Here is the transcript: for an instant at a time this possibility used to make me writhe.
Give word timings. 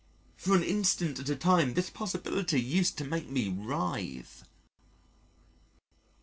for 0.35 0.55
an 0.55 0.63
instant 0.63 1.19
at 1.19 1.29
a 1.29 1.35
time 1.35 1.75
this 1.75 1.91
possibility 1.91 2.59
used 2.59 2.97
to 2.97 3.03
make 3.03 3.29
me 3.29 3.49
writhe. 3.49 4.41